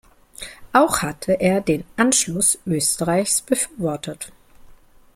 Auch 0.73 1.03
hatte 1.03 1.39
er 1.39 1.61
den 1.61 1.83
„Anschluss“ 1.95 2.57
Österreichs 2.65 3.39
befürwortet. 3.43 4.31